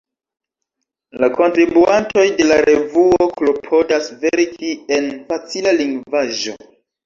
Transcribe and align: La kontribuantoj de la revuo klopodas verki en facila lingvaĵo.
La 1.23 1.29
kontribuantoj 1.35 2.23
de 2.41 2.49
la 2.49 2.57
revuo 2.71 3.29
klopodas 3.37 4.11
verki 4.27 4.75
en 4.99 5.11
facila 5.33 5.79
lingvaĵo. 5.81 6.61